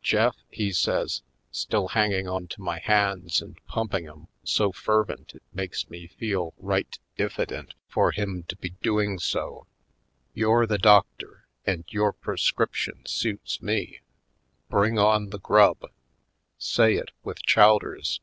[0.00, 1.20] "Jeff," he says,
[1.52, 6.98] still hanging onto my hands and pumping 'em so fervent it makes me feel right
[7.18, 9.66] diffident for him to be doing so,
[10.32, 14.00] "you're the doctor and your prescrip tions suit me.
[14.70, 15.82] Bring on the grub!
[16.56, 18.22] Say it with chowders!